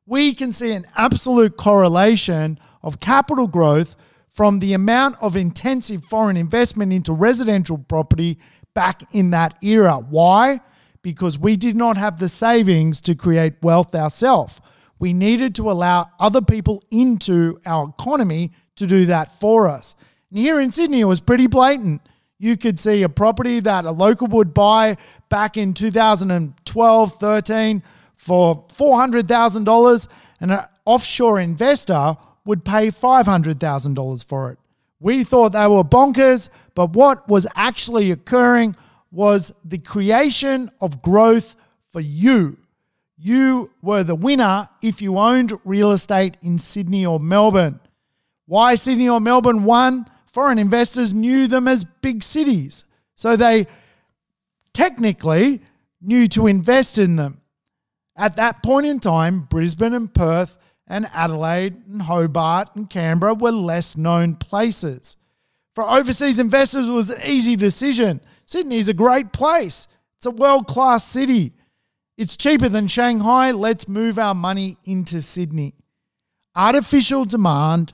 [0.07, 3.95] We can see an absolute correlation of capital growth
[4.31, 8.39] from the amount of intensive foreign investment into residential property
[8.73, 9.97] back in that era.
[9.97, 10.61] Why?
[11.07, 14.59] because we did not have the savings to create wealth ourselves.
[14.99, 19.95] We needed to allow other people into our economy to do that for us.
[20.29, 22.01] And here in Sydney, it was pretty blatant.
[22.39, 24.97] You could see a property that a local would buy
[25.29, 27.83] back in 2012 13
[28.17, 30.07] for $400,000,
[30.41, 34.59] and an offshore investor would pay $500,000 for it.
[34.99, 38.75] We thought they were bonkers, but what was actually occurring
[39.11, 41.55] was the creation of growth
[41.91, 42.57] for you.
[43.17, 47.79] You were the winner if you owned real estate in Sydney or Melbourne.
[48.45, 50.05] Why Sydney or Melbourne won?
[50.31, 52.85] Foreign investors knew them as big cities.
[53.15, 53.67] So they
[54.73, 55.61] technically
[56.01, 57.36] knew to invest in them.
[58.17, 63.51] At that point in time, Brisbane and Perth and Adelaide and Hobart and Canberra were
[63.51, 65.17] less known places.
[65.75, 68.19] For overseas investors, it was an easy decision.
[68.45, 69.87] Sydney is a great place.
[70.17, 71.53] It's a world class city.
[72.17, 73.51] It's cheaper than Shanghai.
[73.51, 75.75] Let's move our money into Sydney.
[76.55, 77.93] Artificial demand,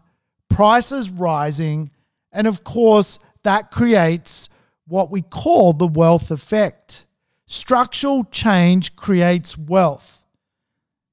[0.50, 1.90] prices rising,
[2.32, 4.48] and of course, that creates
[4.88, 7.06] what we call the wealth effect.
[7.54, 10.26] Structural change creates wealth.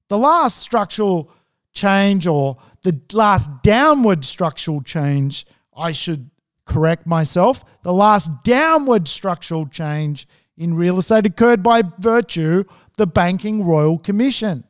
[0.09, 1.31] The last structural
[1.74, 5.44] change, or the last downward structural change,
[5.76, 6.31] I should
[6.64, 7.83] correct myself.
[7.83, 10.26] The last downward structural change
[10.57, 14.64] in real estate occurred by virtue of the Banking Royal Commission.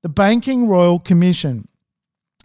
[0.00, 1.68] The Banking Royal Commission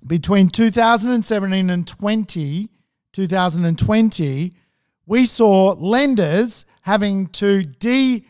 [0.06, 2.70] between 2017 and 20,
[3.14, 4.56] 2020,
[5.06, 8.26] we saw lenders having to de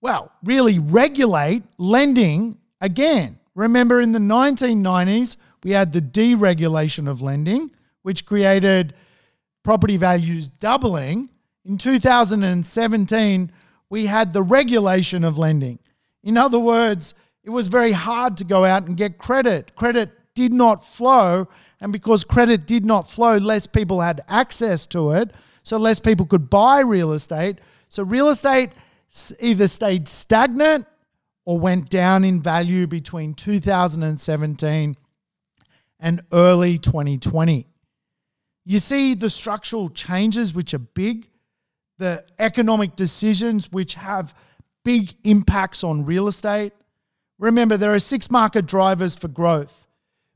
[0.00, 3.38] well, really regulate lending again.
[3.54, 8.94] Remember in the 1990s, we had the deregulation of lending, which created
[9.62, 11.28] property values doubling,
[11.64, 13.52] in 2017,
[13.90, 15.78] we had the regulation of lending.
[16.22, 17.14] In other words,
[17.44, 19.74] it was very hard to go out and get credit.
[19.74, 21.48] Credit did not flow.
[21.80, 25.30] And because credit did not flow, less people had access to it.
[25.62, 27.58] So less people could buy real estate.
[27.90, 28.70] So real estate
[29.40, 30.86] either stayed stagnant
[31.44, 34.96] or went down in value between 2017
[35.98, 37.66] and early 2020.
[38.64, 41.28] You see the structural changes, which are big,
[41.98, 44.34] the economic decisions, which have
[44.84, 46.72] big impacts on real estate.
[47.40, 49.88] Remember, there are six market drivers for growth.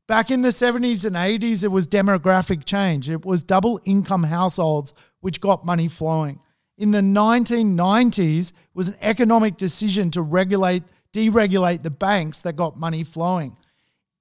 [0.08, 3.08] Back in the 70s and 80s, it was demographic change.
[3.08, 6.40] It was double income households which got money flowing.
[6.76, 10.82] In the 1990s, it was an economic decision to regulate,
[11.12, 13.56] deregulate the banks that got money flowing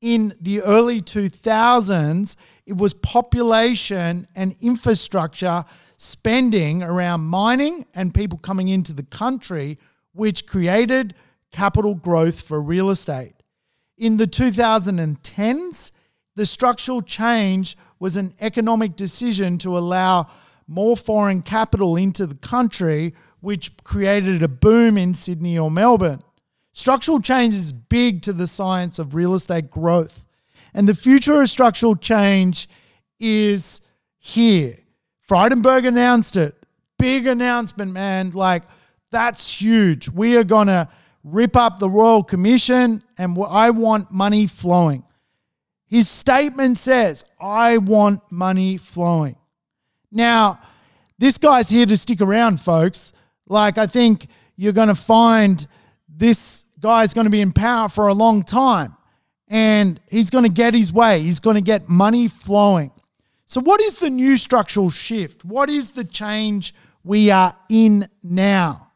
[0.04, 2.36] in the early 2000s,
[2.66, 5.63] it was population and infrastructure
[5.96, 9.80] spending around mining and people coming into the country,
[10.12, 11.16] which created
[11.54, 13.34] capital growth for real estate.
[13.98, 15.92] In the 2010s,
[16.36, 20.28] the structural change was an economic decision to allow
[20.67, 26.23] more foreign capital into the country, which created a boom in Sydney or Melbourne.
[26.73, 30.26] Structural change is big to the science of real estate growth.
[30.73, 32.67] And the future of structural change
[33.19, 33.81] is
[34.17, 34.77] here.
[35.29, 36.56] Frydenberg announced it.
[36.98, 38.31] Big announcement, man.
[38.31, 38.63] Like,
[39.12, 40.10] that's huge.
[40.10, 40.90] We are going to
[41.23, 45.06] rip up the Royal Commission and I want money flowing.
[45.85, 49.38] His statement says, I want money flowing.
[50.14, 50.62] Now,
[51.18, 53.12] this guy's here to stick around, folks.
[53.48, 55.66] Like, I think you're going to find
[56.08, 58.96] this guy's going to be in power for a long time
[59.48, 61.22] and he's going to get his way.
[61.22, 62.92] He's going to get money flowing.
[63.46, 65.46] So, what is the new structural shift?
[65.46, 68.92] What is the change we are in now?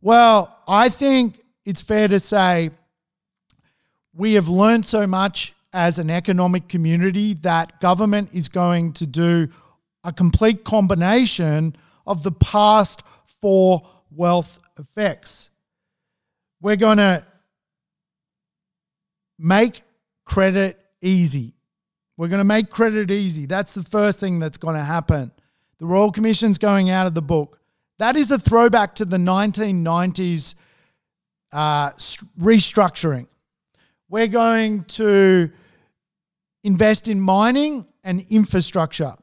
[0.00, 2.70] Well, I think it's fair to say
[4.14, 9.48] we have learned so much as an economic community that government is going to do
[10.04, 11.74] a complete combination
[12.06, 13.02] of the past
[13.40, 15.50] four wealth effects.
[16.60, 17.24] We're going to
[19.38, 19.82] make
[20.24, 21.54] credit easy.
[22.16, 23.46] We're going to make credit easy.
[23.46, 25.32] That's the first thing that's going to happen.
[25.78, 27.60] The Royal Commission's going out of the book.
[27.98, 30.54] That is a throwback to the 1990s
[31.52, 31.90] uh,
[32.40, 33.28] restructuring.
[34.08, 35.50] We're going to
[36.62, 39.14] invest in mining and infrastructure.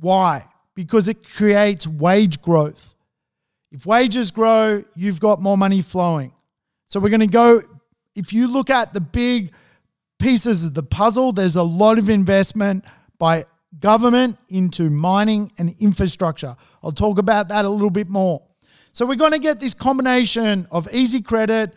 [0.00, 0.48] Why?
[0.74, 2.94] Because it creates wage growth.
[3.70, 6.32] If wages grow, you've got more money flowing.
[6.88, 7.62] So we're going to go,
[8.14, 9.52] if you look at the big
[10.18, 12.84] pieces of the puzzle, there's a lot of investment
[13.18, 13.46] by
[13.80, 16.56] government into mining and infrastructure.
[16.82, 18.42] I'll talk about that a little bit more.
[18.92, 21.74] So we're going to get this combination of easy credit,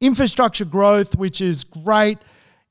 [0.00, 2.18] infrastructure growth, which is great,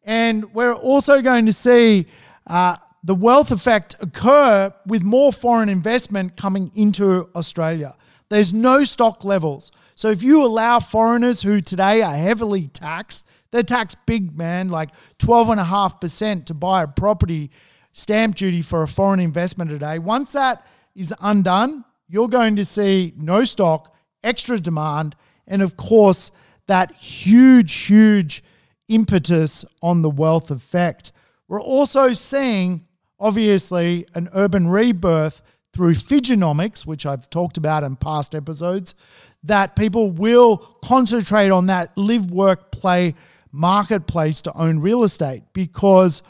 [0.03, 2.07] and we're also going to see
[2.47, 7.95] uh, the wealth effect occur with more foreign investment coming into Australia.
[8.29, 9.71] There's no stock levels.
[9.95, 14.89] So if you allow foreigners who today are heavily taxed, they're taxed big, man, like
[15.19, 17.51] 12.5% to buy a property
[17.91, 19.97] stamp duty for a foreign investment today.
[19.99, 25.15] Once that is undone, you're going to see no stock, extra demand,
[25.47, 26.31] and of course,
[26.67, 28.43] that huge, huge
[28.87, 31.11] impetus on the wealth effect.
[31.47, 32.85] We're also seeing,
[33.19, 35.41] obviously, an urban rebirth
[35.73, 38.95] through Figenomics, which I've talked about in past episodes,
[39.43, 43.15] that people will concentrate on that live, work, play
[43.51, 46.21] marketplace to own real estate because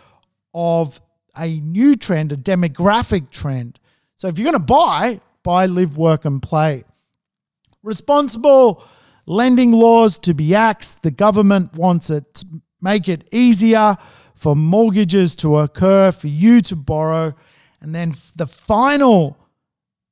[0.53, 1.01] of
[1.37, 3.79] a new trend, a demographic trend.
[4.17, 6.83] So if you're going to buy, buy, live, work, and play.
[7.81, 8.83] Responsible
[9.25, 11.03] lending laws to be axed.
[11.03, 12.45] The government wants it to
[12.81, 13.95] make it easier
[14.39, 17.35] for mortgages to occur, for you to borrow.
[17.81, 19.37] And then the final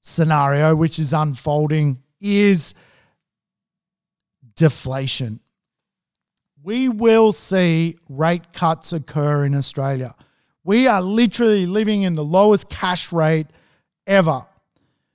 [0.01, 2.73] scenario, which is unfolding, is
[4.57, 5.39] deflation.
[6.61, 10.13] We will see rate cuts occur in Australia.
[10.65, 13.47] We are literally living in the lowest cash rate
[14.05, 14.41] ever.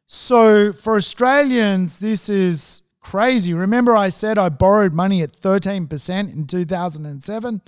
[0.07, 3.53] So for Australians, this is crazy.
[3.53, 7.61] Remember, I said I borrowed money at 13% in 2007?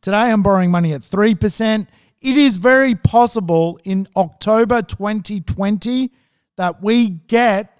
[0.00, 1.86] Today, I'm borrowing money at 3%.
[2.20, 6.10] It is very possible in October 2020
[6.56, 7.72] that we get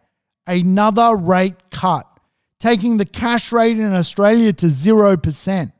[0.46, 2.06] another rate cut,
[2.58, 5.72] taking the cash rate in Australia to 0%,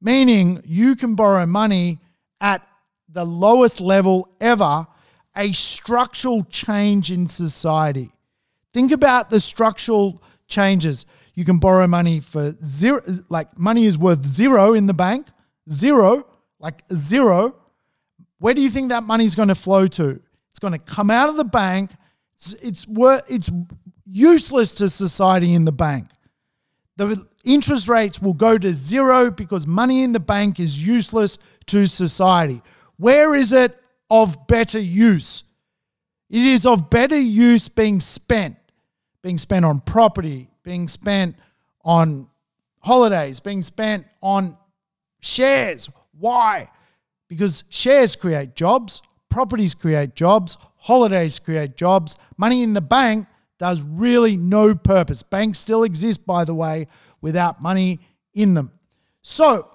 [0.00, 1.98] meaning you can borrow money
[2.40, 2.66] at
[3.08, 4.86] the lowest level ever,
[5.36, 8.10] a structural change in society.
[8.72, 11.06] Think about the structural changes.
[11.34, 15.26] You can borrow money for zero, like money is worth zero in the bank,
[15.70, 16.26] zero,
[16.58, 17.56] like zero.
[18.38, 20.20] Where do you think that money is going to flow to?
[20.50, 21.90] It's going to come out of the bank.
[22.34, 22.86] It's it's,
[23.28, 23.50] it's
[24.06, 26.08] useless to society in the bank.
[26.96, 31.86] The interest rates will go to zero because money in the bank is useless to
[31.86, 32.62] society.
[32.96, 35.44] Where is it of better use?
[36.28, 38.56] It is of better use being spent,
[39.22, 41.36] being spent on property, being spent
[41.84, 42.28] on
[42.80, 44.56] holidays, being spent on
[45.20, 45.88] shares.
[46.18, 46.70] Why?
[47.28, 52.16] Because shares create jobs, properties create jobs, holidays create jobs.
[52.36, 53.26] Money in the bank
[53.58, 55.22] does really no purpose.
[55.22, 56.86] Banks still exist, by the way,
[57.20, 58.00] without money
[58.34, 58.70] in them.
[59.22, 59.68] So,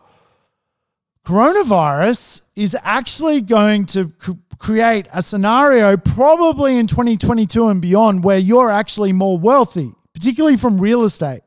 [1.25, 4.11] coronavirus is actually going to
[4.57, 10.79] create a scenario probably in 2022 and beyond where you're actually more wealthy, particularly from
[10.79, 11.41] real estate.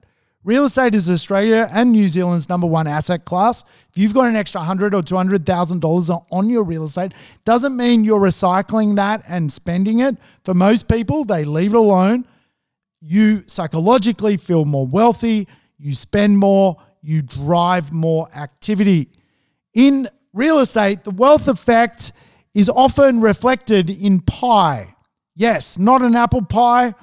[0.44, 3.64] Real estate is Australia and New Zealand's number one asset class.
[3.88, 7.12] If you've got an extra hundred or two hundred thousand dollars on your real estate,
[7.46, 10.18] doesn't mean you're recycling that and spending it.
[10.44, 12.26] For most people, they leave it alone.
[13.00, 15.48] You psychologically feel more wealthy.
[15.78, 16.76] You spend more.
[17.00, 19.08] You drive more activity.
[19.72, 22.12] In real estate, the wealth effect
[22.52, 24.94] is often reflected in pie.
[25.34, 26.94] Yes, not an apple pie,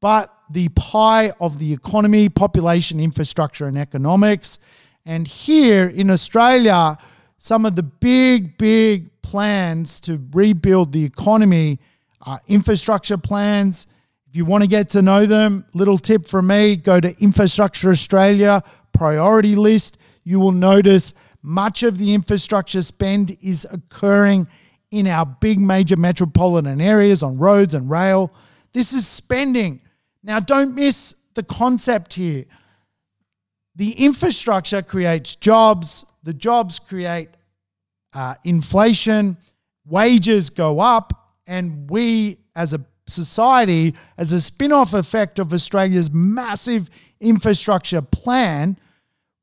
[0.00, 4.58] but the pie of the economy, population, infrastructure, and economics.
[5.04, 6.98] And here in Australia,
[7.38, 11.78] some of the big, big plans to rebuild the economy
[12.22, 13.86] are infrastructure plans.
[14.28, 17.90] If you want to get to know them, little tip from me go to Infrastructure
[17.90, 18.62] Australia
[18.96, 19.98] priority list.
[20.24, 24.48] You will notice much of the infrastructure spend is occurring
[24.90, 28.32] in our big major metropolitan areas on roads and rail.
[28.72, 29.80] This is spending.
[30.26, 32.44] Now, don't miss the concept here.
[33.76, 37.28] the infrastructure creates jobs, the jobs create
[38.14, 39.36] uh, inflation,
[39.86, 46.10] wages go up, and we as a society, as a spin off effect of Australia's
[46.10, 48.78] massive infrastructure plan,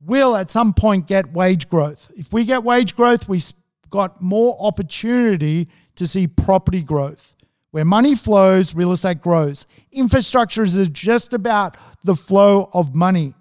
[0.02, 2.12] will at some point get wage growth.
[2.18, 3.54] If we get wage growth, we've
[3.90, 7.36] got more opportunity to see property growth.
[7.74, 9.66] Where money flows, real estate grows.
[9.92, 13.34] Infrastructure is just about the flow of money.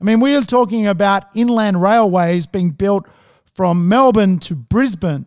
[0.00, 3.08] I mean, we are talking about inland railways being built
[3.56, 5.26] from Melbourne to Brisbane.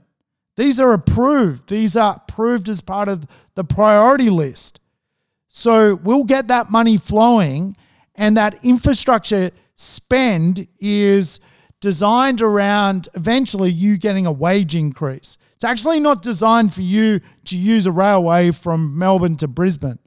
[0.55, 1.69] These are approved.
[1.69, 4.79] These are approved as part of the priority list.
[5.49, 7.75] So we'll get that money flowing,
[8.15, 11.41] and that infrastructure spend is
[11.81, 15.37] designed around eventually you getting a wage increase.
[15.65, 19.99] Actually not designed for you to use a railway from Melbourne to Brisbane.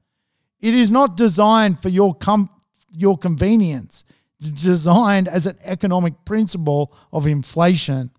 [0.60, 2.50] It is not designed for your com-
[2.90, 4.04] your convenience
[4.40, 8.10] It's designed as an economic principle of inflation.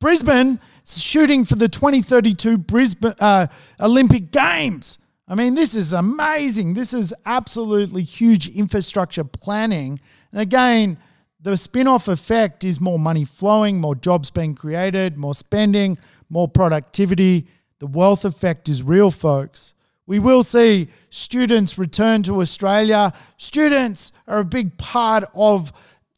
[0.00, 3.48] Brisbane shooting for the 2032 Brisbane uh,
[3.80, 4.98] Olympic Games.
[5.26, 6.74] I mean, this is amazing.
[6.74, 9.98] This is absolutely huge infrastructure planning.
[10.30, 10.98] And again,
[11.42, 15.98] the spin off effect is more money flowing, more jobs being created, more spending,
[16.30, 17.48] more productivity.
[17.80, 19.74] The wealth effect is real, folks.
[20.06, 23.12] We will see students return to Australia.
[23.36, 25.72] Students are a big part of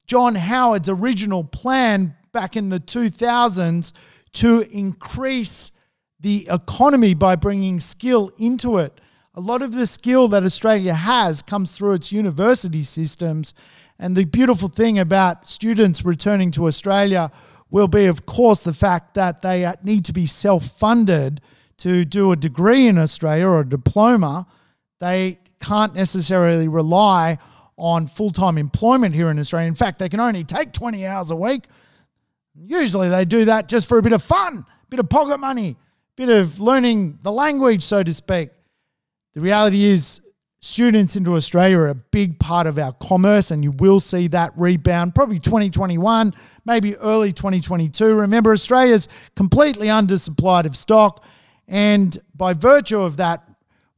[0.07, 3.93] John Howard's original plan back in the 2000s
[4.35, 5.72] to increase
[6.20, 9.01] the economy by bringing skill into it.
[9.35, 13.55] A lot of the skill that Australia has comes through its university systems.
[13.99, 17.30] And the beautiful thing about students returning to Australia
[17.70, 21.40] will be, of course, the fact that they need to be self funded
[21.78, 24.47] to do a degree in Australia or a diploma,
[25.01, 27.38] they can't necessarily rely
[27.76, 29.68] on full time employment here in Australia.
[29.68, 31.64] In fact, they can only take 20 hours a week.
[32.55, 35.70] Usually they do that just for a bit of fun, a bit of pocket money,
[35.70, 35.76] a
[36.16, 38.51] bit of learning the language, so to speak.
[39.32, 40.20] The reality is,
[40.65, 44.51] students into Australia are a big part of our commerce, and you will see that
[44.57, 46.33] rebound probably 2021,
[46.65, 48.15] maybe early 2022.
[48.15, 51.23] Remember, Australia's completely undersupplied of stock.
[51.69, 53.47] And by virtue of that,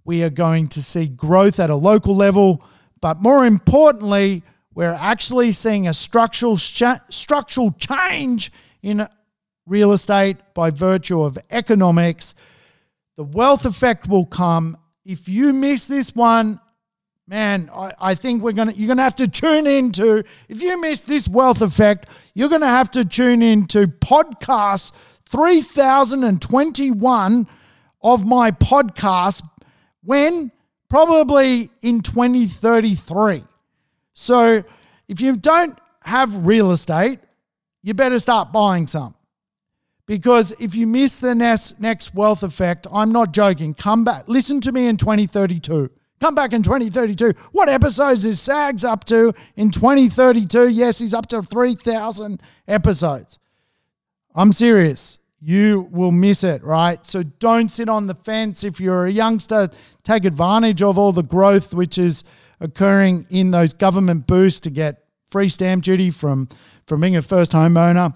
[0.05, 2.64] we are going to see growth at a local level.
[3.01, 4.43] But more importantly,
[4.75, 8.51] we're actually seeing a structural, sh- structural change
[8.83, 9.07] in
[9.67, 12.35] real estate by virtue of economics.
[13.17, 14.77] The wealth effect will come.
[15.09, 16.59] If you miss this one,
[17.29, 21.03] man, I, I think we're gonna you're gonna have to tune into if you miss
[21.03, 24.91] this wealth effect, you're gonna have to tune into podcast
[25.27, 27.47] 3021
[28.03, 29.49] of my podcast
[30.03, 30.51] when
[30.89, 33.45] probably in 2033.
[34.15, 34.65] So
[35.07, 37.21] if you don't have real estate,
[37.85, 39.15] you better start buying some.
[40.07, 43.75] Because if you miss the next, next wealth effect, I'm not joking.
[43.75, 44.29] Come back.
[44.29, 45.91] Listen to me in 2032.
[46.21, 47.35] Come back in 2032.
[47.53, 50.69] What episodes is Sags up to in 2032?
[50.69, 53.39] Yes, he's up to 3,000 episodes.
[54.35, 57.05] I'm serious you will miss it, right?
[57.07, 58.65] So don't sit on the fence.
[58.65, 59.69] If you're a youngster,
[60.03, 62.25] take advantage of all the growth which is
[62.61, 66.49] occurring in those government boosts to get free stamp duty from,
[66.87, 68.15] from being a first homeowner.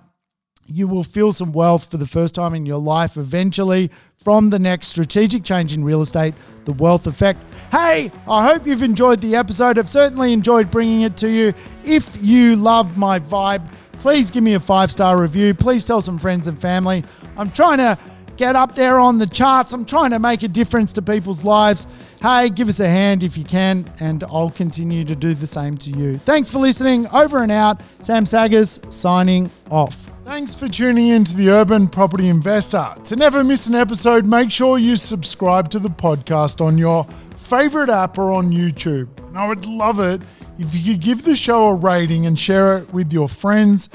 [0.72, 3.90] You will feel some wealth for the first time in your life eventually
[4.22, 7.42] from the next strategic change in real estate, the wealth effect.
[7.72, 9.78] Hey, I hope you've enjoyed the episode.
[9.78, 11.54] I've certainly enjoyed bringing it to you.
[11.84, 15.54] If you love my vibe, please give me a five star review.
[15.54, 17.02] Please tell some friends and family.
[17.36, 17.98] I'm trying to
[18.36, 19.72] get up there on the charts.
[19.72, 21.86] I'm trying to make a difference to people's lives.
[22.20, 25.76] Hey, give us a hand if you can, and I'll continue to do the same
[25.78, 26.18] to you.
[26.18, 27.06] Thanks for listening.
[27.08, 27.80] Over and out.
[28.00, 30.09] Sam Saggers signing off.
[30.30, 32.86] Thanks for tuning in to the Urban Property Investor.
[33.02, 37.04] To never miss an episode, make sure you subscribe to the podcast on your
[37.34, 39.08] favorite app or on YouTube.
[39.26, 40.22] And I would love it
[40.56, 43.88] if you could give the show a rating and share it with your friends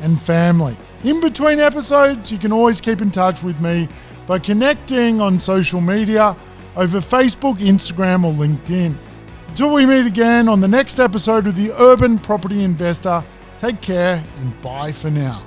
[0.00, 0.78] and family.
[1.04, 3.86] In between episodes, you can always keep in touch with me
[4.26, 6.34] by connecting on social media
[6.74, 8.94] over Facebook, Instagram, or LinkedIn.
[9.48, 13.22] Until we meet again on the next episode of the Urban Property Investor,
[13.58, 15.44] take care and bye for now.